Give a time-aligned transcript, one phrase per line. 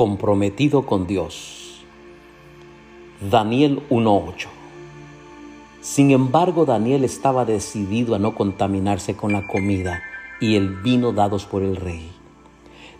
[0.00, 1.84] comprometido con Dios.
[3.20, 4.46] Daniel 1.8
[5.82, 10.00] Sin embargo, Daniel estaba decidido a no contaminarse con la comida
[10.40, 12.10] y el vino dados por el rey.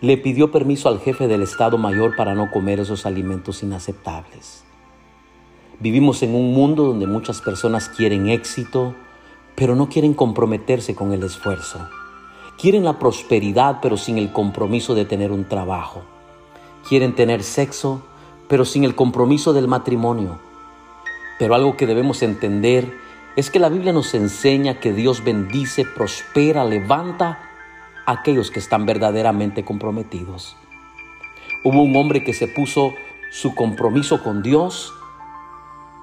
[0.01, 4.63] Le pidió permiso al jefe del Estado Mayor para no comer esos alimentos inaceptables.
[5.79, 8.93] Vivimos en un mundo donde muchas personas quieren éxito,
[9.55, 11.79] pero no quieren comprometerse con el esfuerzo.
[12.59, 16.03] Quieren la prosperidad, pero sin el compromiso de tener un trabajo.
[16.87, 18.01] Quieren tener sexo,
[18.47, 20.39] pero sin el compromiso del matrimonio.
[21.39, 22.93] Pero algo que debemos entender
[23.35, 27.39] es que la Biblia nos enseña que Dios bendice, prospera, levanta
[28.05, 30.55] a aquellos que están verdaderamente comprometidos.
[31.63, 32.93] Hubo un hombre que se puso
[33.31, 34.93] su compromiso con Dios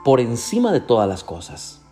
[0.05, 1.83] por encima de todas las cosas.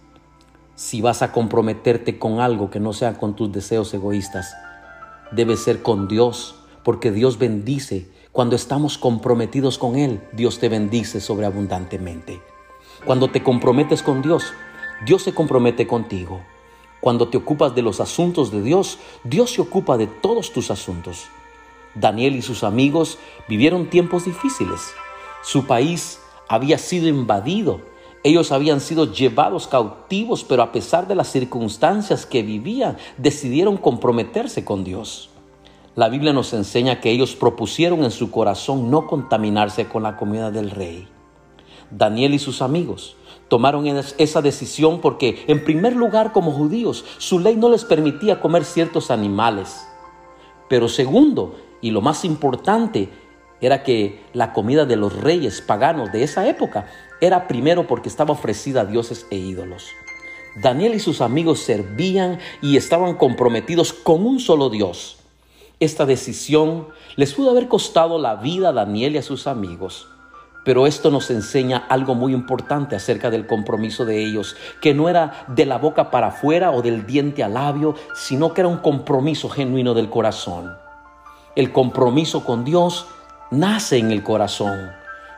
[0.75, 4.55] Si vas a comprometerte con algo que no sea con tus deseos egoístas,
[5.33, 8.11] debe ser con Dios, porque Dios bendice.
[8.37, 12.43] Cuando estamos comprometidos con Él, Dios te bendice sobreabundantemente.
[13.07, 14.53] Cuando te comprometes con Dios,
[15.07, 16.43] Dios se compromete contigo.
[17.01, 21.29] Cuando te ocupas de los asuntos de Dios, Dios se ocupa de todos tus asuntos.
[21.95, 23.17] Daniel y sus amigos
[23.49, 24.83] vivieron tiempos difíciles.
[25.43, 27.81] Su país había sido invadido
[28.23, 34.65] ellos habían sido llevados cautivos, pero a pesar de las circunstancias que vivían, decidieron comprometerse
[34.65, 35.31] con Dios.
[35.97, 40.51] La Biblia nos enseña que ellos propusieron en su corazón no contaminarse con la comida
[40.51, 41.09] del rey.
[41.91, 43.17] Daniel y sus amigos
[43.49, 48.67] tomaron esa decisión porque, en primer lugar, como judíos, su ley no les permitía comer
[48.67, 49.89] ciertos animales.
[50.69, 53.09] Pero segundo, y lo más importante,
[53.63, 56.89] era que la comida de los reyes paganos de esa época
[57.23, 59.87] era primero porque estaba ofrecida a dioses e ídolos.
[60.57, 65.16] Daniel y sus amigos servían y estaban comprometidos con un solo Dios.
[65.79, 70.09] Esta decisión les pudo haber costado la vida a Daniel y a sus amigos,
[70.65, 75.45] pero esto nos enseña algo muy importante acerca del compromiso de ellos, que no era
[75.49, 79.51] de la boca para afuera o del diente al labio, sino que era un compromiso
[79.51, 80.79] genuino del corazón.
[81.57, 83.07] El compromiso con Dios
[83.51, 84.93] nace en el corazón.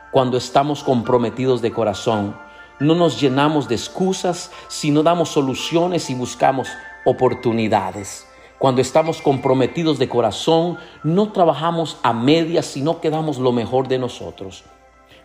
[0.09, 2.33] Cuando estamos comprometidos de corazón,
[2.79, 6.69] no nos llenamos de excusas, sino damos soluciones y buscamos
[7.03, 8.28] oportunidades.
[8.59, 13.97] Cuando estamos comprometidos de corazón, no trabajamos a medias, sino que damos lo mejor de
[13.97, 14.65] nosotros.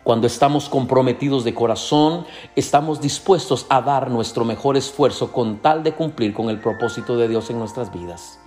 [0.05, 2.25] Cuando estamos comprometidos de corazón,
[2.55, 7.27] estamos dispuestos a dar nuestro mejor esfuerzo con tal de cumplir con el propósito de
[7.27, 8.39] Dios en nuestras vidas.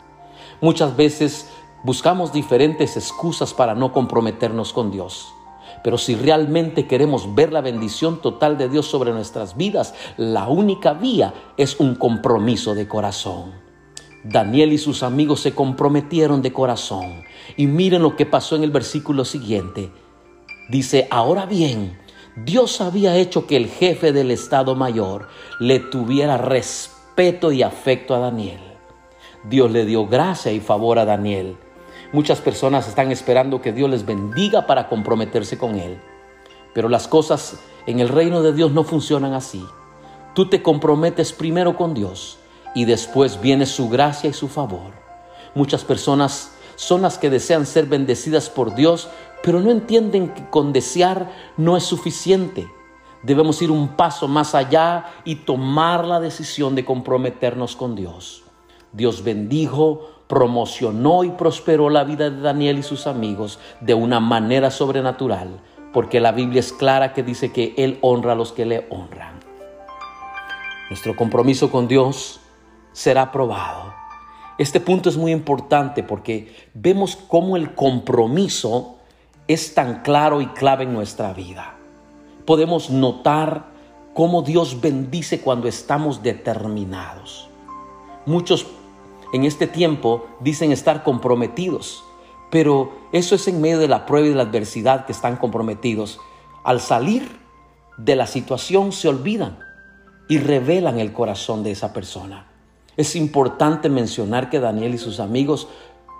[0.63, 1.51] Muchas veces
[1.85, 5.35] buscamos diferentes excusas para no comprometernos con Dios.
[5.85, 10.95] Pero si realmente queremos ver la bendición total de Dios sobre nuestras vidas, la única
[10.95, 13.68] vía es un compromiso de corazón.
[14.29, 17.23] Daniel y sus amigos se comprometieron de corazón.
[17.57, 19.91] Y miren lo que pasó en el versículo siguiente.
[20.69, 21.99] Dice, ahora bien,
[22.45, 25.29] Dios había hecho que el jefe del Estado Mayor
[25.61, 28.61] le tuviera respeto y afecto a Daniel.
[29.49, 31.57] Dios le dio gracia y favor a Daniel
[32.11, 36.01] Muchas personas están esperando que Dios les bendiga para comprometerse con Él.
[36.73, 39.63] Pero las cosas en el reino de Dios no funcionan así.
[40.35, 42.39] Tú te comprometes primero con Dios
[42.75, 44.93] y después viene su gracia y su favor.
[45.55, 49.09] Muchas personas son las que desean ser bendecidas por Dios,
[49.43, 52.69] pero no entienden que con desear no es suficiente.
[53.23, 58.45] Debemos ir un paso más allá y tomar la decisión de comprometernos con Dios.
[58.93, 64.71] Dios bendijo, promocionó y prosperó la vida de Daniel y sus amigos de una manera
[64.71, 65.61] sobrenatural,
[65.93, 69.41] porque la Biblia es clara que dice que Él honra a los que le honran.
[70.91, 72.41] Nuestro compromiso con Dios
[72.99, 73.95] será probado.
[74.59, 78.97] Este punto es muy importante porque vemos cómo el compromiso
[79.47, 81.77] es tan claro y clave en nuestra vida.
[82.45, 83.67] Podemos notar
[84.15, 87.49] cómo Dios bendice cuando estamos determinados.
[88.27, 88.67] Muchos
[89.33, 92.03] en este tiempo dicen estar comprometidos,
[92.51, 96.19] pero eso es en medio de la prueba y de la adversidad que están comprometidos.
[96.65, 97.39] Al salir
[97.97, 99.61] de la situación se olvidan
[100.29, 102.48] y revelan el corazón de esa persona.
[102.99, 105.69] Es importante mencionar que Daniel y sus amigos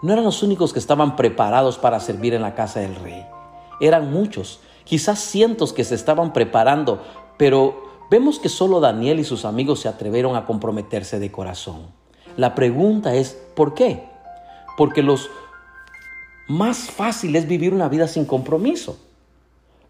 [0.01, 3.27] no eran los únicos que estaban preparados para servir en la casa del rey.
[3.81, 7.03] Eran muchos, quizás cientos que se estaban preparando,
[7.37, 7.83] pero
[8.13, 11.89] vemos que solo Daniel y sus amigos se atrevieron a comprometerse de corazón.
[12.37, 14.05] La pregunta es, ¿por qué?
[14.77, 15.29] Porque los
[16.47, 19.01] más fácil es vivir una vida sin compromiso.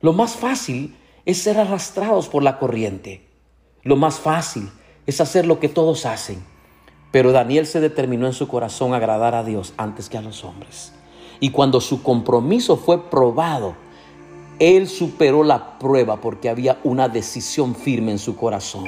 [0.00, 0.96] Lo más fácil
[1.26, 3.28] es ser arrastrados por la corriente.
[3.82, 4.70] Lo más fácil
[5.06, 6.56] es hacer lo que todos hacen.
[7.10, 10.92] Pero Daniel se determinó en su corazón agradar a Dios antes que a los hombres.
[11.40, 13.74] Y cuando su compromiso fue probado,
[14.58, 18.86] él superó la prueba porque había una decisión firme en su corazón.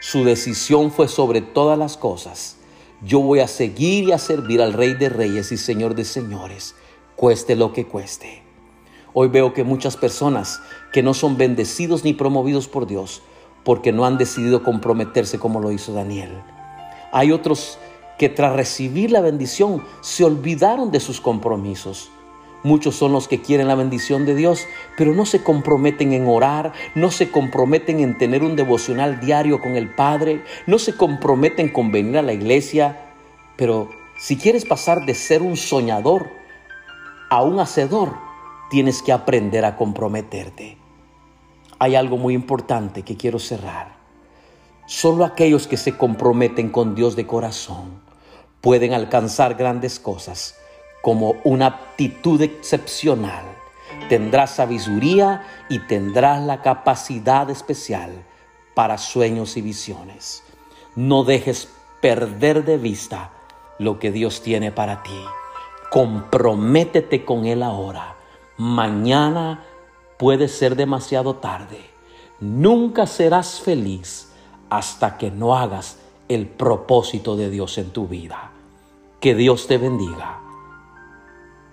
[0.00, 2.56] Su decisión fue sobre todas las cosas.
[3.02, 6.74] Yo voy a seguir y a servir al Rey de Reyes y Señor de Señores,
[7.14, 8.42] cueste lo que cueste.
[9.12, 10.60] Hoy veo que muchas personas
[10.92, 13.22] que no son bendecidos ni promovidos por Dios
[13.64, 16.42] porque no han decidido comprometerse como lo hizo Daniel.
[17.16, 17.78] Hay otros
[18.18, 22.10] que tras recibir la bendición se olvidaron de sus compromisos.
[22.62, 24.66] Muchos son los que quieren la bendición de Dios,
[24.98, 29.76] pero no se comprometen en orar, no se comprometen en tener un devocional diario con
[29.76, 33.14] el Padre, no se comprometen con venir a la iglesia.
[33.56, 36.28] Pero si quieres pasar de ser un soñador
[37.30, 38.12] a un hacedor,
[38.68, 40.76] tienes que aprender a comprometerte.
[41.78, 43.95] Hay algo muy importante que quiero cerrar.
[44.86, 48.00] Solo aquellos que se comprometen con Dios de corazón
[48.60, 50.56] pueden alcanzar grandes cosas
[51.02, 53.44] como una aptitud excepcional.
[54.08, 58.24] Tendrás sabiduría y tendrás la capacidad especial
[58.74, 60.44] para sueños y visiones.
[60.94, 61.68] No dejes
[62.00, 63.32] perder de vista
[63.80, 65.20] lo que Dios tiene para ti.
[65.90, 68.14] Comprométete con Él ahora.
[68.56, 69.64] Mañana
[70.16, 71.80] puede ser demasiado tarde.
[72.38, 74.25] Nunca serás feliz
[74.70, 75.98] hasta que no hagas
[76.28, 78.50] el propósito de Dios en tu vida.
[79.20, 80.40] Que Dios te bendiga.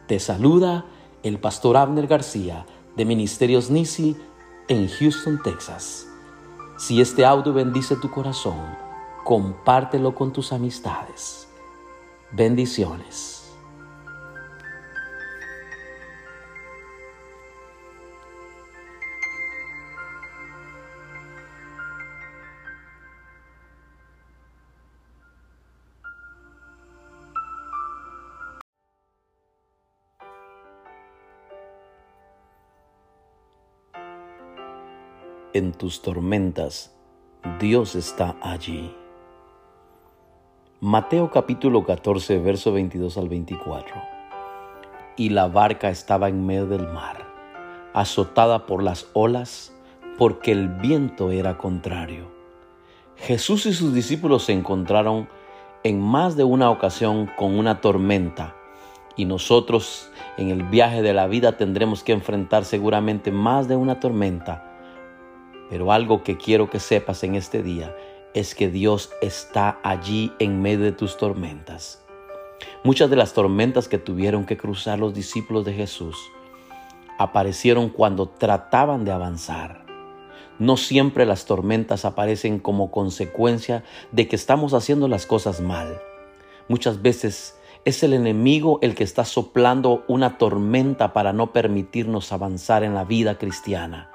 [0.08, 0.86] Te saluda
[1.24, 4.16] el pastor Abner García de Ministerios Nisi
[4.68, 6.08] en Houston, Texas.
[6.78, 8.60] Si este audio bendice tu corazón,
[9.24, 11.48] compártelo con tus amistades.
[12.32, 13.33] Bendiciones.
[35.54, 36.92] En tus tormentas,
[37.60, 38.92] Dios está allí.
[40.82, 43.96] Mateo capítulo 14, verso 22 al 24.
[45.16, 47.28] Y la barca estaba en medio del mar,
[47.94, 49.76] azotada por las olas,
[50.18, 52.32] porque el viento era contrario.
[53.16, 55.30] Jesús y sus discípulos se encontraron
[55.84, 58.56] en más de una ocasión con una tormenta,
[59.16, 64.00] y nosotros en el viaje de la vida tendremos que enfrentar seguramente más de una
[64.00, 64.73] tormenta
[65.74, 67.96] pero algo que quiero que sepas en este día
[68.36, 72.00] es que Dios está allí en medio de tus tormentas.
[72.84, 76.16] Muchas de las tormentas que tuvieron que cruzar los discípulos de Jesús
[77.18, 79.84] aparecieron cuando trataban de avanzar.
[80.60, 86.00] No siempre las tormentas aparecen como consecuencia de que estamos haciendo las cosas mal.
[86.68, 92.84] Muchas veces es el enemigo el que está soplando una tormenta para no permitirnos avanzar
[92.84, 94.12] en la vida cristiana.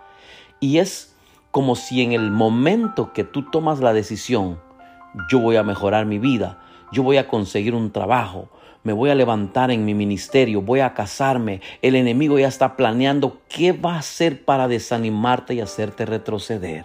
[0.60, 1.16] Y es
[1.50, 4.60] como si en el momento que tú tomas la decisión,
[5.30, 6.58] yo voy a mejorar mi vida,
[6.92, 8.48] yo voy a conseguir un trabajo,
[8.82, 13.40] me voy a levantar en mi ministerio, voy a casarme, el enemigo ya está planeando
[13.48, 16.84] qué va a hacer para desanimarte y hacerte retroceder.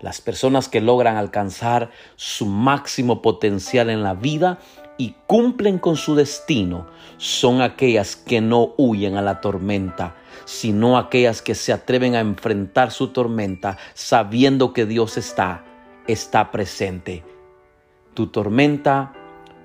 [0.00, 4.58] Las personas que logran alcanzar su máximo potencial en la vida
[4.96, 6.86] y cumplen con su destino
[7.18, 12.90] son aquellas que no huyen a la tormenta, sino aquellas que se atreven a enfrentar
[12.90, 15.64] su tormenta sabiendo que Dios está,
[16.06, 17.24] está presente.
[18.14, 19.12] Tu tormenta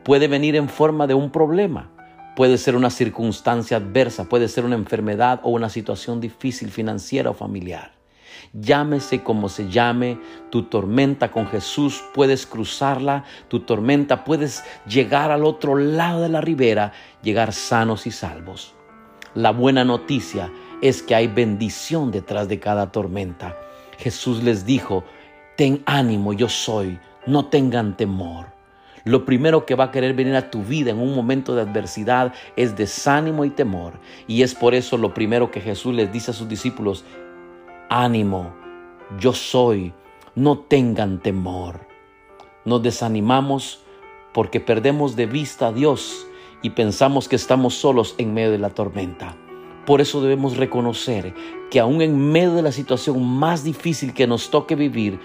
[0.03, 1.91] puede venir en forma de un problema,
[2.35, 7.33] puede ser una circunstancia adversa, puede ser una enfermedad o una situación difícil financiera o
[7.33, 7.95] familiar.
[8.53, 15.43] Llámese como se llame, tu tormenta con Jesús puedes cruzarla, tu tormenta puedes llegar al
[15.43, 18.73] otro lado de la ribera, llegar sanos y salvos.
[19.33, 20.51] La buena noticia
[20.81, 23.55] es que hay bendición detrás de cada tormenta.
[23.97, 25.03] Jesús les dijo,
[25.55, 28.47] ten ánimo, yo soy, no tengan temor.
[29.03, 32.33] Lo primero que va a querer venir a tu vida en un momento de adversidad
[32.55, 33.93] es desánimo y temor.
[34.27, 37.05] Y es por eso lo primero que Jesús les dice a sus discípulos,
[37.89, 38.55] ánimo,
[39.19, 39.93] yo soy,
[40.33, 41.81] no tengan temor.
[42.65, 43.83] Nos desanimamos
[44.33, 46.25] porque perdemos de vista a Dios
[46.63, 49.37] y pensamos que estamos solos en medio de la tormenta.
[49.85, 51.33] Por eso debemos reconocer
[51.69, 55.19] que aún en medio de la situación más difícil que nos toque vivir,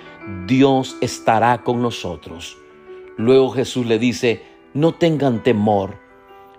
[0.46, 2.58] Dios estará con nosotros.
[3.16, 5.98] Luego Jesús le dice, no tengan temor.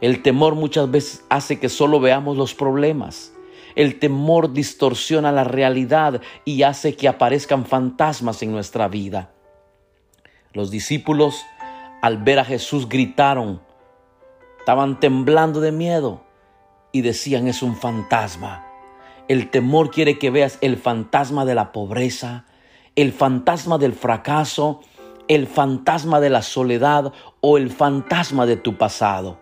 [0.01, 3.33] El temor muchas veces hace que solo veamos los problemas.
[3.75, 9.31] El temor distorsiona la realidad y hace que aparezcan fantasmas en nuestra vida.
[10.53, 11.45] Los discípulos
[12.01, 13.61] al ver a Jesús gritaron,
[14.59, 16.30] estaban temblando de miedo
[16.91, 18.65] y decían es un fantasma.
[19.27, 22.45] El temor quiere que veas el fantasma de la pobreza,
[22.95, 24.81] el fantasma del fracaso,
[25.27, 29.40] el fantasma de la soledad o el fantasma de tu pasado.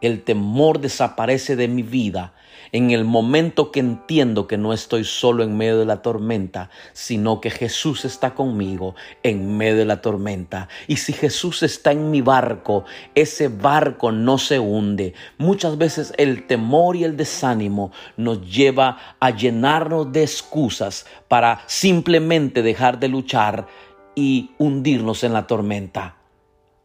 [0.00, 2.34] El temor desaparece de mi vida
[2.72, 7.40] en el momento que entiendo que no estoy solo en medio de la tormenta, sino
[7.40, 10.68] que Jesús está conmigo en medio de la tormenta.
[10.86, 15.14] Y si Jesús está en mi barco, ese barco no se hunde.
[15.38, 22.62] Muchas veces el temor y el desánimo nos lleva a llenarnos de excusas para simplemente
[22.62, 23.66] dejar de luchar
[24.14, 26.16] y hundirnos en la tormenta.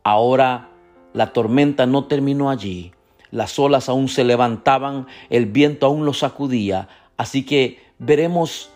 [0.03, 0.70] Ahora
[1.13, 2.93] la tormenta no terminó allí
[3.33, 6.87] las olas aún se levantaban, el viento aún los sacudía,
[7.17, 8.69] así que veremos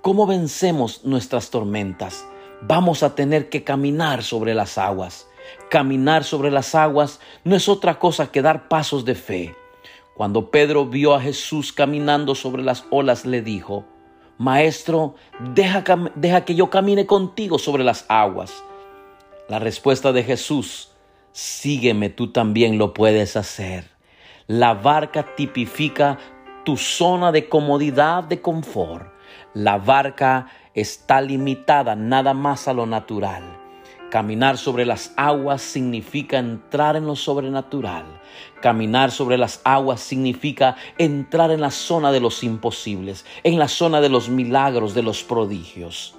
[0.00, 2.26] cómo vencemos nuestras tormentas.
[2.62, 5.28] Vamos a tener que caminar sobre las aguas.
[5.70, 9.54] Caminar sobre las aguas no es otra cosa que dar pasos de fe.
[10.16, 13.84] Cuando Pedro vio a Jesús caminando sobre las olas, le dijo,
[14.36, 15.14] Maestro,
[15.54, 15.84] deja,
[16.16, 18.64] deja que yo camine contigo sobre las aguas.
[19.48, 20.90] La respuesta de Jesús,
[21.30, 23.91] sígueme, tú también lo puedes hacer.
[24.52, 26.18] La barca tipifica
[26.62, 29.06] tu zona de comodidad, de confort.
[29.54, 33.42] La barca está limitada nada más a lo natural.
[34.10, 38.04] Caminar sobre las aguas significa entrar en lo sobrenatural.
[38.60, 44.02] Caminar sobre las aguas significa entrar en la zona de los imposibles, en la zona
[44.02, 46.14] de los milagros, de los prodigios.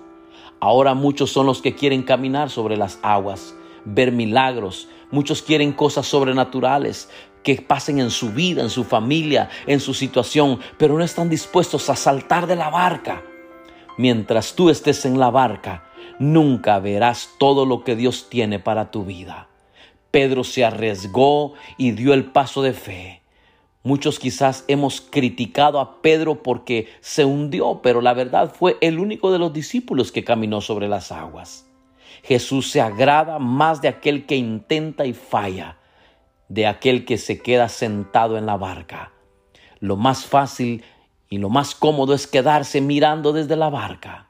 [0.60, 3.54] Ahora muchos son los que quieren caminar sobre las aguas,
[3.86, 4.88] ver milagros.
[5.12, 7.12] Muchos quieren cosas sobrenaturales,
[7.44, 11.90] que pasen en su vida, en su familia, en su situación, pero no están dispuestos
[11.90, 13.22] a saltar de la barca.
[13.98, 15.84] Mientras tú estés en la barca,
[16.20, 19.50] nunca verás todo lo que Dios tiene para tu vida.
[20.10, 23.22] Pedro se arriesgó y dio el paso de fe.
[23.84, 29.32] Muchos quizás hemos criticado a Pedro porque se hundió, pero la verdad fue el único
[29.32, 31.66] de los discípulos que caminó sobre las aguas.
[32.24, 35.78] Jesús se agrada más de aquel que intenta y falla
[36.54, 39.12] de aquel que se queda sentado en la barca.
[39.80, 40.84] Lo más fácil
[41.28, 44.28] y lo más cómodo es quedarse mirando desde la barca.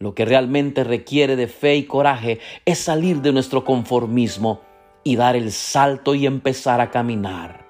[0.00, 4.62] Lo que realmente requiere de fe y coraje es salir de nuestro conformismo
[5.04, 7.68] y dar el salto y empezar a caminar.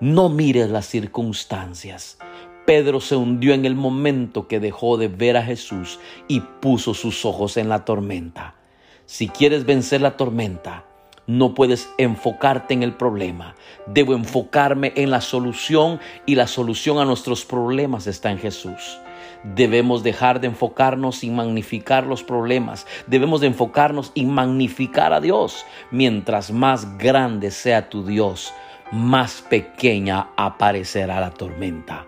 [0.00, 2.18] No mires las circunstancias.
[2.66, 7.24] Pedro se hundió en el momento que dejó de ver a Jesús y puso sus
[7.24, 8.56] ojos en la tormenta.
[9.04, 10.84] Si quieres vencer la tormenta,
[11.26, 13.54] no puedes enfocarte en el problema.
[13.86, 18.98] Debo enfocarme en la solución y la solución a nuestros problemas está en Jesús.
[19.42, 22.86] Debemos dejar de enfocarnos y magnificar los problemas.
[23.06, 25.64] Debemos de enfocarnos y magnificar a Dios.
[25.90, 28.52] Mientras más grande sea tu Dios,
[28.92, 32.06] más pequeña aparecerá la tormenta.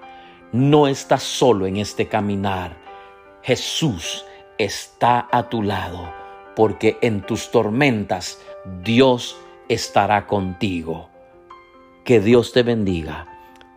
[0.53, 2.77] No estás solo en este caminar.
[3.43, 4.25] Jesús
[4.59, 6.13] está a tu lado,
[6.57, 8.41] porque en tus tormentas
[8.83, 9.37] Dios
[9.69, 11.09] estará contigo.
[12.05, 13.29] Que Dios te bendiga.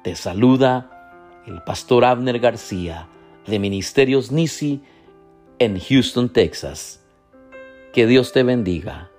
[0.04, 3.08] Te saluda el pastor Abner García
[3.46, 4.82] de Ministerios Nisi
[5.60, 7.04] en Houston, Texas.
[7.94, 9.11] Que Dios te bendiga.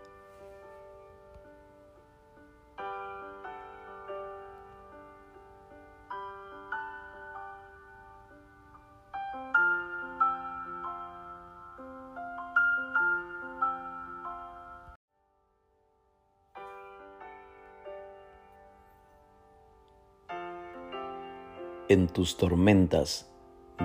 [21.92, 23.28] En tus tormentas,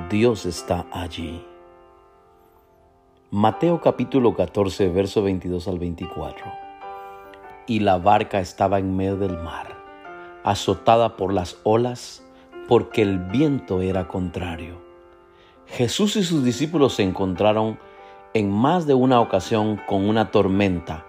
[0.10, 1.46] Dios está allí.
[3.32, 6.46] Mateo capítulo 14, verso 22 al 24.
[7.68, 9.76] Y la barca estaba en medio del mar,
[10.46, 12.24] azotada por las olas,
[12.70, 14.78] porque el viento era contrario.
[15.66, 17.78] Jesús y sus discípulos se encontraron
[18.34, 21.06] en más de una ocasión con una tormenta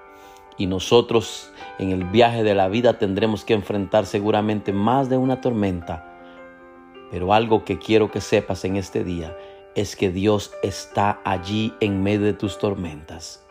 [0.57, 5.41] y nosotros en el viaje de la vida tendremos que enfrentar seguramente más de una
[5.41, 6.08] tormenta
[7.11, 9.37] pero algo que quiero que sepas en este día
[9.75, 13.45] es que Dios está allí en medio de tus tormentas.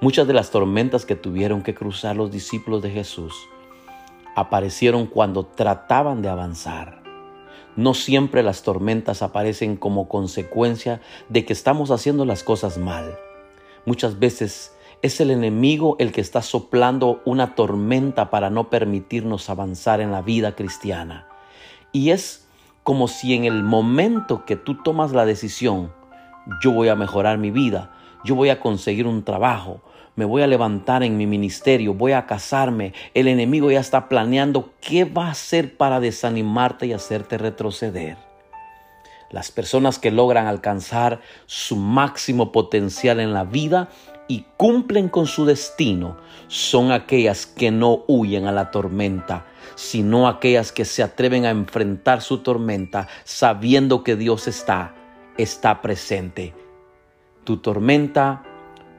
[0.00, 3.34] Muchas de las tormentas que tuvieron que cruzar los discípulos de Jesús
[4.34, 7.02] aparecieron cuando trataban de avanzar.
[7.76, 13.18] No siempre las tormentas aparecen como consecuencia de que estamos haciendo las cosas mal.
[13.84, 20.00] Muchas veces es el enemigo el que está soplando una tormenta para no permitirnos avanzar
[20.00, 21.28] en la vida cristiana.
[21.92, 22.43] Y es
[22.84, 25.90] como si en el momento que tú tomas la decisión,
[26.62, 27.90] yo voy a mejorar mi vida,
[28.24, 29.80] yo voy a conseguir un trabajo,
[30.16, 34.70] me voy a levantar en mi ministerio, voy a casarme, el enemigo ya está planeando
[34.82, 38.18] qué va a hacer para desanimarte y hacerte retroceder.
[39.30, 43.88] Las personas que logran alcanzar su máximo potencial en la vida
[44.28, 46.18] y cumplen con su destino
[46.54, 49.44] son aquellas que no huyen a la tormenta,
[49.74, 54.94] sino aquellas que se atreven a enfrentar su tormenta sabiendo que Dios está,
[55.36, 56.54] está presente.
[57.42, 58.44] Tu tormenta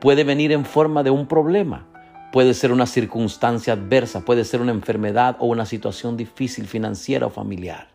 [0.02, 1.88] puede venir en forma de un problema,
[2.34, 7.30] puede ser una circunstancia adversa, puede ser una enfermedad o una situación difícil financiera o
[7.30, 7.95] familiar.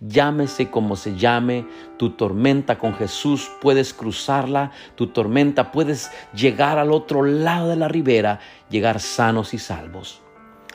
[0.00, 6.92] Llámese como se llame, tu tormenta con Jesús puedes cruzarla, tu tormenta puedes llegar al
[6.92, 10.20] otro lado de la ribera, llegar sanos y salvos.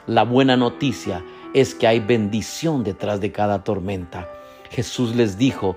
[0.07, 1.23] La buena noticia
[1.53, 4.27] es que hay bendición detrás de cada tormenta.
[4.71, 5.75] Jesús les dijo,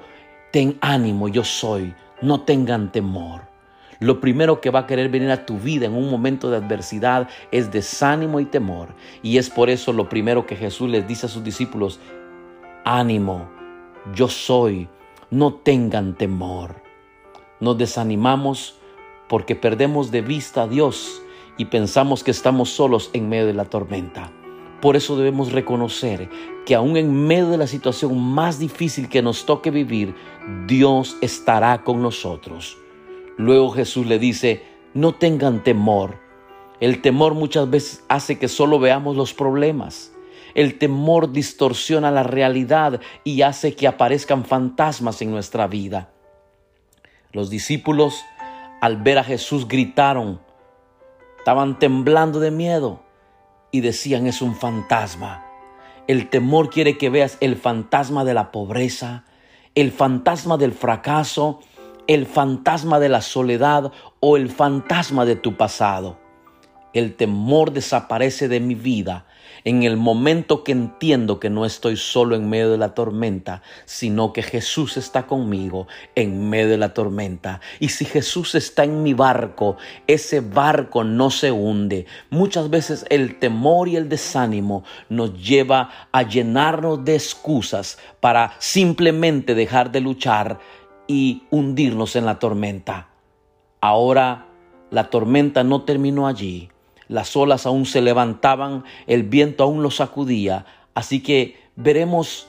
[0.51, 3.43] ten ánimo, yo soy, no tengan temor.
[4.01, 7.29] Lo primero que va a querer venir a tu vida en un momento de adversidad
[7.51, 8.95] es desánimo y temor.
[9.23, 12.01] Y es por eso lo primero que Jesús les dice a sus discípulos,
[12.85, 13.49] ánimo,
[14.15, 14.89] yo soy,
[15.31, 16.83] no tengan temor.
[17.61, 18.79] Nos desanimamos
[19.29, 21.23] porque perdemos de vista a Dios
[21.57, 24.31] y pensamos que estamos solos en medio de la tormenta.
[24.81, 26.29] Por eso debemos reconocer
[26.67, 30.15] que aún en medio de la situación más difícil que nos toque vivir,
[30.67, 32.77] Dios estará con nosotros.
[33.39, 34.63] Luego Jesús le dice,
[34.93, 36.21] no tengan temor.
[36.81, 40.14] El temor muchas veces hace que solo veamos los problemas.
[40.55, 46.11] El temor distorsiona la realidad y hace que aparezcan fantasmas en nuestra vida.
[47.33, 48.25] Los discípulos
[48.81, 50.41] al ver a Jesús gritaron,
[51.39, 53.01] estaban temblando de miedo
[53.71, 55.45] y decían es un fantasma.
[56.07, 59.25] El temor quiere que veas el fantasma de la pobreza,
[59.75, 61.61] el fantasma del fracaso,
[62.07, 66.19] el fantasma de la soledad o el fantasma de tu pasado.
[66.95, 69.27] El temor desaparece de mi vida
[69.65, 74.33] en el momento que entiendo que no estoy solo en medio de la tormenta, sino
[74.33, 77.61] que Jesús está conmigo en medio de la tormenta.
[77.81, 79.77] Y si Jesús está en mi barco,
[80.07, 82.07] ese barco no se hunde.
[82.31, 89.55] Muchas veces el temor y el desánimo nos lleva a llenarnos de excusas para simplemente
[89.55, 90.59] dejar de luchar
[91.07, 93.09] y hundirnos en la tormenta.
[93.81, 94.47] Ahora
[94.91, 96.71] la tormenta no terminó allí.
[97.09, 100.67] Las olas aún se levantaban, el viento aún los sacudía.
[100.95, 102.47] Así que veremos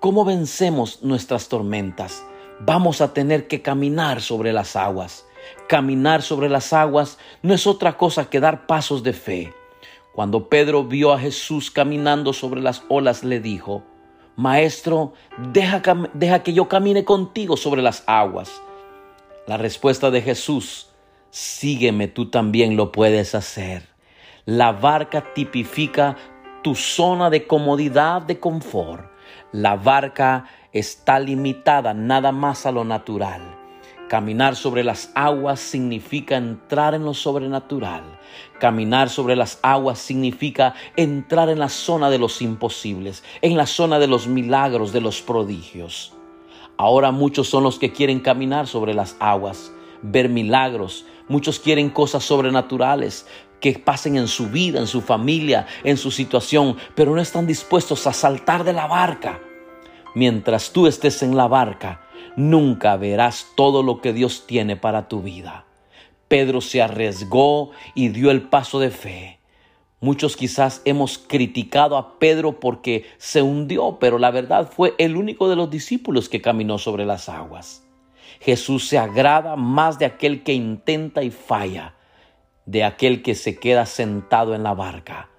[0.00, 2.24] cómo vencemos nuestras tormentas.
[2.60, 5.26] Vamos a tener que caminar sobre las aguas.
[5.68, 9.54] Caminar sobre las aguas no es otra cosa que dar pasos de fe.
[10.14, 13.82] Cuando Pedro vio a Jesús caminando sobre las olas, le dijo,
[14.36, 15.12] Maestro,
[15.52, 18.62] deja, deja, que yo camine contigo sobre las aguas.
[19.46, 20.90] La respuesta de Jesús,
[21.34, 23.88] sígueme, tú también lo puedes hacer.
[24.44, 26.16] La barca tipifica
[26.62, 29.10] tu zona de comodidad, de confort.
[29.50, 33.40] La barca está limitada nada más a lo natural.
[34.08, 38.04] Caminar sobre las aguas significa entrar en lo sobrenatural.
[38.60, 43.98] Caminar sobre las aguas significa entrar en la zona de los imposibles, en la zona
[43.98, 46.12] de los milagros, de los prodigios.
[46.76, 51.06] Ahora muchos son los que quieren caminar sobre las aguas, ver milagros.
[51.28, 53.26] Muchos quieren cosas sobrenaturales
[53.60, 58.06] que pasen en su vida, en su familia, en su situación, pero no están dispuestos
[58.06, 59.40] a saltar de la barca.
[60.14, 62.02] Mientras tú estés en la barca,
[62.36, 65.64] nunca verás todo lo que Dios tiene para tu vida.
[66.28, 69.38] Pedro se arriesgó y dio el paso de fe.
[70.00, 75.48] Muchos quizás hemos criticado a Pedro porque se hundió, pero la verdad fue el único
[75.48, 77.82] de los discípulos que caminó sobre las aguas.
[78.44, 81.94] Jesús se agrada más de aquel que intenta y falla,
[82.66, 85.30] de aquel que se queda sentado en la barca.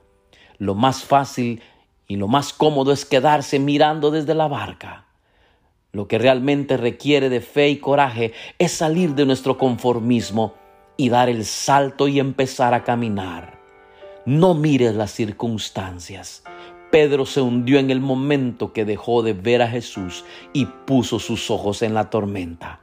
[0.58, 1.62] Lo más fácil
[2.08, 5.06] y lo más cómodo es quedarse mirando desde la barca.
[5.92, 10.56] Lo que realmente requiere de fe y coraje es salir de nuestro conformismo
[10.98, 13.60] y dar el salto y empezar a caminar.
[14.26, 16.44] No mires las circunstancias.
[16.90, 21.52] Pedro se hundió en el momento que dejó de ver a Jesús y puso sus
[21.52, 22.80] ojos en la tormenta.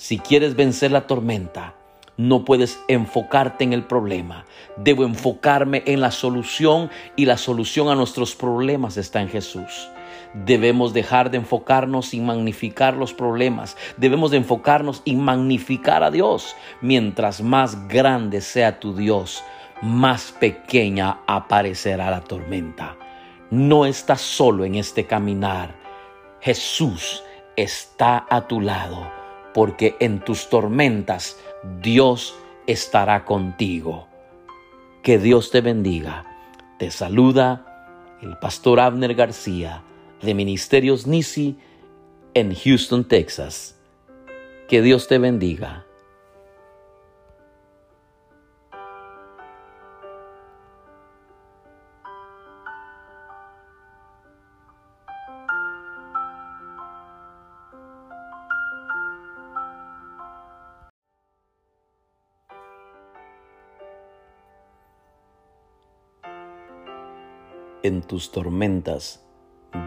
[0.00, 1.74] Si quieres vencer la tormenta,
[2.16, 4.46] no puedes enfocarte en el problema.
[4.78, 9.90] Debo enfocarme en la solución y la solución a nuestros problemas está en Jesús.
[10.32, 13.76] Debemos dejar de enfocarnos y magnificar los problemas.
[13.98, 16.56] Debemos de enfocarnos y magnificar a Dios.
[16.80, 19.44] Mientras más grande sea tu Dios,
[19.82, 22.96] más pequeña aparecerá la tormenta.
[23.50, 25.74] No estás solo en este caminar.
[26.40, 27.22] Jesús
[27.54, 29.19] está a tu lado,
[29.54, 31.38] porque en tus tormentas
[31.82, 32.36] Dios
[32.66, 34.08] estará contigo.
[35.02, 36.26] Que Dios te bendiga.
[36.78, 37.66] Te saluda
[38.22, 39.82] el pastor Abner García
[40.22, 41.56] de Ministerios Nisi
[42.34, 43.78] en Houston, Texas.
[44.68, 45.86] Que Dios te bendiga.
[67.82, 69.24] En tus tormentas,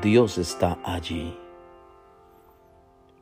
[0.02, 1.38] Dios está allí.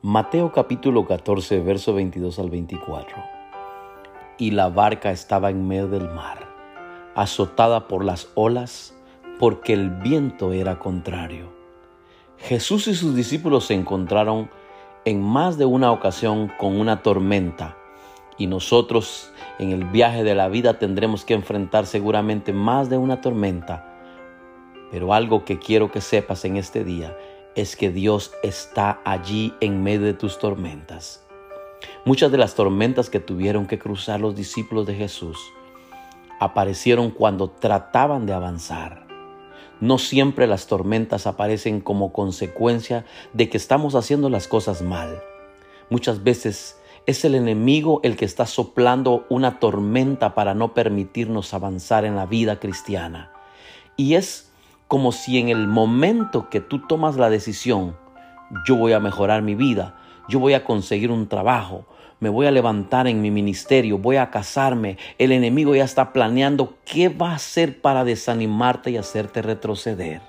[0.00, 3.16] Mateo capítulo 14, verso 22 al 24.
[4.38, 6.48] Y la barca estaba en medio del mar,
[7.14, 8.94] azotada por las olas,
[9.38, 11.52] porque el viento era contrario.
[12.38, 14.48] Jesús y sus discípulos se encontraron
[15.04, 17.76] en más de una ocasión con una tormenta,
[18.38, 23.20] y nosotros en el viaje de la vida tendremos que enfrentar seguramente más de una
[23.20, 23.91] tormenta.
[24.92, 27.16] Pero algo que quiero que sepas en este día
[27.56, 31.24] es que Dios está allí en medio de tus tormentas.
[32.04, 35.38] Muchas de las tormentas que tuvieron que cruzar los discípulos de Jesús
[36.38, 39.06] aparecieron cuando trataban de avanzar.
[39.80, 45.22] No siempre las tormentas aparecen como consecuencia de que estamos haciendo las cosas mal.
[45.88, 52.04] Muchas veces es el enemigo el que está soplando una tormenta para no permitirnos avanzar
[52.04, 53.32] en la vida cristiana.
[53.96, 54.51] Y es
[54.92, 57.96] como si en el momento que tú tomas la decisión,
[58.68, 59.94] yo voy a mejorar mi vida,
[60.28, 61.86] yo voy a conseguir un trabajo,
[62.20, 66.74] me voy a levantar en mi ministerio, voy a casarme, el enemigo ya está planeando
[66.84, 70.20] qué va a hacer para desanimarte y hacerte retroceder.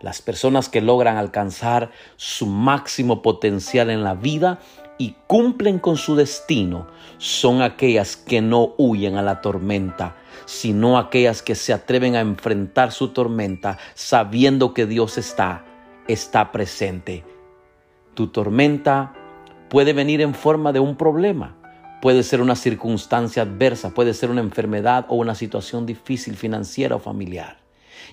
[0.00, 4.60] Las personas que logran alcanzar su máximo potencial en la vida
[4.98, 10.14] y cumplen con su destino son aquellas que no huyen a la tormenta,
[10.44, 15.64] sino aquellas que se atreven a enfrentar su tormenta sabiendo que Dios está,
[16.06, 17.24] está presente.
[18.14, 19.14] Tu tormenta
[19.68, 21.56] puede venir en forma de un problema,
[22.00, 26.98] puede ser una circunstancia adversa, puede ser una enfermedad o una situación difícil financiera o
[26.98, 27.58] familiar.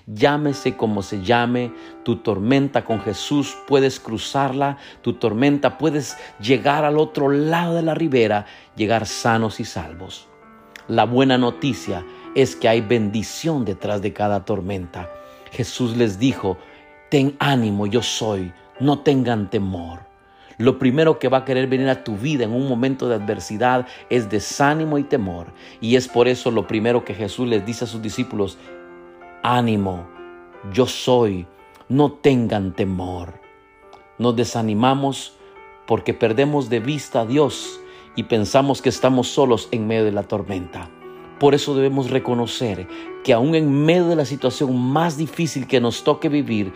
[0.06, 1.72] Llámese como se llame,
[2.04, 7.94] tu tormenta con Jesús puedes cruzarla, tu tormenta puedes llegar al otro lado de la
[7.94, 10.28] ribera, llegar sanos y salvos.
[10.88, 15.10] La buena noticia es que hay bendición detrás de cada tormenta.
[15.50, 16.58] Jesús les dijo,
[17.10, 20.00] ten ánimo, yo soy, no tengan temor.
[20.58, 23.86] Lo primero que va a querer venir a tu vida en un momento de adversidad
[24.10, 25.48] es desánimo y temor.
[25.80, 28.56] Y es por eso lo primero que Jesús les dice a sus discípulos,
[29.42, 30.06] ánimo,
[30.72, 31.46] yo soy,
[31.88, 33.40] no tengan temor.
[34.18, 35.36] Nos desanimamos
[35.86, 37.80] porque perdemos de vista a Dios
[38.16, 40.90] y pensamos que estamos solos en medio de la tormenta.
[41.38, 42.88] Por eso debemos reconocer
[43.22, 46.72] que aún en medio de la situación más difícil que nos toque vivir,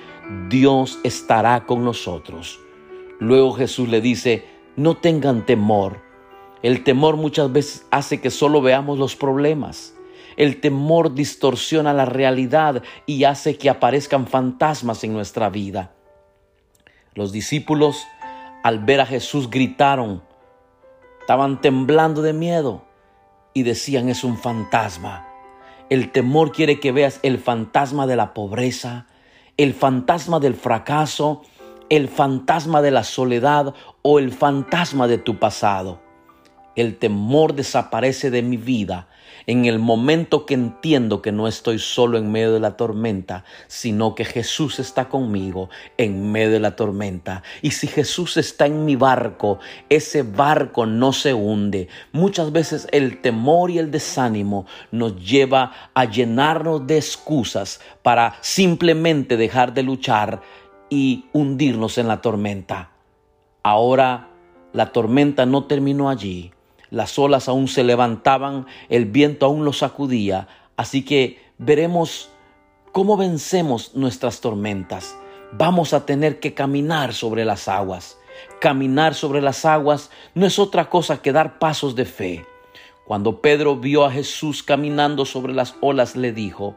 [0.50, 2.61] Dios estará con nosotros.
[3.18, 4.44] Luego Jesús le dice,
[4.76, 6.03] no tengan temor.
[6.62, 9.94] El temor muchas veces hace que solo veamos los problemas.
[10.37, 15.94] El temor distorsiona la realidad y hace que aparezcan fantasmas en nuestra vida.
[17.14, 18.07] Los discípulos
[18.62, 20.22] al ver a Jesús gritaron,
[21.20, 22.85] estaban temblando de miedo
[23.54, 25.26] y decían es un fantasma.
[25.88, 29.06] El temor quiere que veas el fantasma de la pobreza,
[29.56, 31.42] el fantasma del fracaso,
[31.88, 36.00] el fantasma de la soledad o el fantasma de tu pasado.
[36.76, 39.09] El temor desaparece de mi vida
[39.51, 44.15] en el momento que entiendo que no estoy solo en medio de la tormenta, sino
[44.15, 47.43] que Jesús está conmigo en medio de la tormenta.
[47.61, 49.59] Y si Jesús está en mi barco,
[49.89, 51.89] ese barco no se hunde.
[52.13, 59.37] Muchas veces el temor y el desánimo nos lleva a llenarnos de excusas para simplemente
[59.37, 60.43] dejar de luchar
[60.91, 62.93] y hundirnos en la tormenta.
[63.65, 64.29] Ahora
[64.73, 66.53] la tormenta no terminó allí
[66.90, 72.31] las olas aún se levantaban, el viento aún los sacudía, así que veremos
[72.92, 75.16] cómo vencemos nuestras tormentas.
[75.53, 78.18] Vamos a tener que caminar sobre las aguas.
[78.61, 82.46] Caminar sobre las aguas no es otra cosa que dar pasos de fe.
[83.05, 86.76] Cuando Pedro vio a Jesús caminando sobre las olas, le dijo,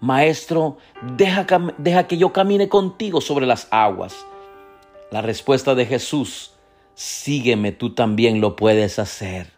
[0.00, 0.78] Maestro,
[1.16, 1.46] deja,
[1.78, 4.26] deja que yo camine contigo sobre las aguas.
[5.10, 6.52] La respuesta de Jesús
[6.94, 9.52] sígueme, tú también lo puedes hacer.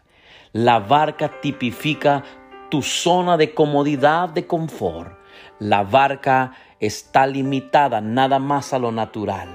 [0.51, 2.23] La barca tipifica
[2.69, 5.17] tu zona de comodidad, de confort.
[5.59, 9.49] La barca está limitada nada más a lo natural.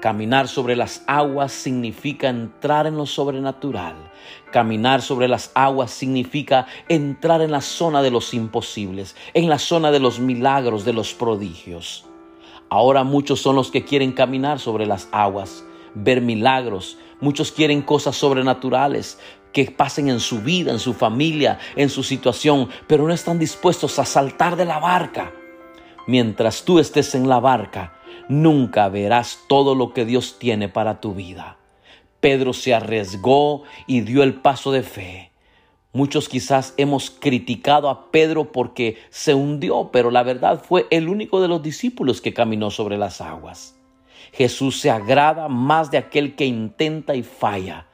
[0.00, 3.96] Caminar sobre las aguas significa entrar en lo sobrenatural.
[4.50, 9.90] Caminar sobre las aguas significa entrar en la zona de los imposibles, en la zona
[9.90, 12.06] de los milagros, de los prodigios.
[12.70, 16.96] Ahora muchos son los que quieren caminar sobre las aguas, ver milagros.
[17.20, 19.18] Muchos quieren cosas sobrenaturales
[19.52, 23.98] que pasen en su vida, en su familia, en su situación, pero no están dispuestos
[23.98, 25.32] a saltar de la barca.
[26.06, 27.94] Mientras tú estés en la barca,
[28.28, 31.58] nunca verás todo lo que Dios tiene para tu vida.
[32.20, 35.32] Pedro se arriesgó y dio el paso de fe.
[35.92, 41.40] Muchos quizás hemos criticado a Pedro porque se hundió, pero la verdad fue el único
[41.40, 43.79] de los discípulos que caminó sobre las aguas.
[44.32, 47.86] Jesús se agrada más de aquel que intenta y falla,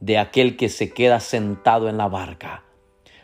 [0.00, 2.64] de aquel que se queda sentado en la barca.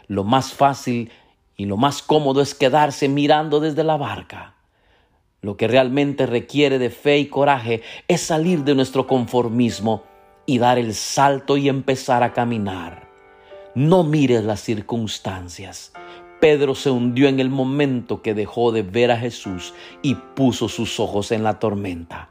[0.07, 1.11] Lo más fácil
[1.57, 4.55] y lo más cómodo es quedarse mirando desde la barca.
[5.41, 10.05] Lo que realmente requiere de fe y coraje es salir de nuestro conformismo
[10.47, 13.09] y dar el salto y empezar a caminar.
[13.75, 15.93] No mires las circunstancias.
[16.41, 21.01] Pedro se hundió en el momento que dejó de ver a Jesús y puso sus
[21.01, 22.31] ojos en la tormenta.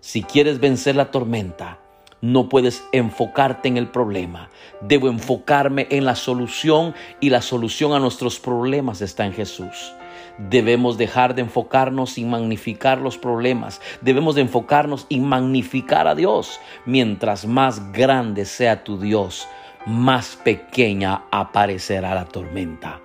[0.00, 1.80] Si quieres vencer la tormenta,
[2.20, 4.48] no puedes enfocarte en el problema.
[4.80, 9.92] Debo enfocarme en la solución y la solución a nuestros problemas está en Jesús.
[10.38, 13.80] Debemos dejar de enfocarnos y magnificar los problemas.
[14.00, 16.60] Debemos de enfocarnos y magnificar a Dios.
[16.86, 19.48] Mientras más grande sea tu Dios,
[19.86, 23.00] más pequeña aparecerá la tormenta.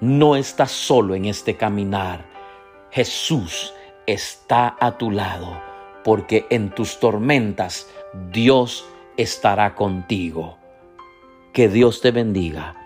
[0.00, 2.24] No estás solo en este caminar.
[2.90, 3.72] Jesús
[4.06, 5.60] está a tu lado,
[6.04, 7.88] porque en tus tormentas
[8.32, 10.58] Dios estará contigo.
[11.52, 12.76] Que Dios te bendiga.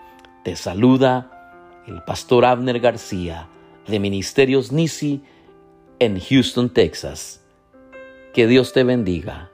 [0.43, 3.47] Te saluda el pastor Abner García
[3.87, 5.23] de Ministerios Nisi
[5.99, 7.43] en Houston, Texas.
[8.33, 9.48] Que Dios te bendiga.